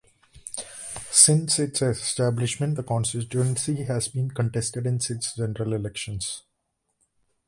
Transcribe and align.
Since 1.11 1.59
its 1.59 1.79
establishment, 1.83 2.75
the 2.75 2.81
constituency 2.81 3.83
has 3.83 4.07
been 4.07 4.31
contested 4.31 4.87
in 4.87 4.99
six 4.99 5.35
general 5.35 5.73
elections. 5.73 6.41